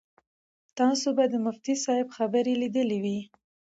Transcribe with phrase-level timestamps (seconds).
[0.77, 3.19] تاسو به د مفتي صاحب خبرې لیدلې وي.